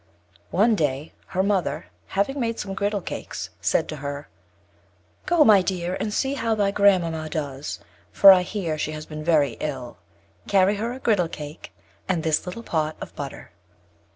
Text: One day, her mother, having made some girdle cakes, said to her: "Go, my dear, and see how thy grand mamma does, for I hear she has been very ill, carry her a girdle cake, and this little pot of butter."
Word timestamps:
One 0.49 0.73
day, 0.73 1.13
her 1.27 1.43
mother, 1.43 1.85
having 2.07 2.39
made 2.39 2.57
some 2.57 2.73
girdle 2.73 3.01
cakes, 3.01 3.51
said 3.61 3.87
to 3.89 3.97
her: 3.97 4.29
"Go, 5.27 5.43
my 5.43 5.61
dear, 5.61 5.95
and 5.99 6.11
see 6.11 6.33
how 6.33 6.55
thy 6.55 6.71
grand 6.71 7.03
mamma 7.03 7.29
does, 7.29 7.77
for 8.11 8.31
I 8.31 8.41
hear 8.41 8.79
she 8.79 8.93
has 8.93 9.05
been 9.05 9.23
very 9.23 9.57
ill, 9.59 9.97
carry 10.47 10.77
her 10.77 10.91
a 10.93 10.97
girdle 10.97 11.29
cake, 11.29 11.71
and 12.09 12.23
this 12.23 12.47
little 12.47 12.63
pot 12.63 12.95
of 12.99 13.15
butter." 13.15 13.51